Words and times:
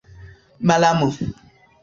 malamo 0.67 1.09